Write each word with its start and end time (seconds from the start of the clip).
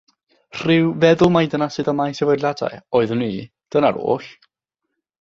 Rhyw 0.61 0.87
feddwl 1.03 1.31
mai 1.35 1.51
dyna 1.51 1.69
sut 1.75 1.93
y 1.95 1.95
mae 1.99 2.17
sefydliadau 2.21 2.81
oeddwn 3.01 3.25
i, 3.29 3.31
dyna'r 3.77 4.05
oll. 4.17 4.35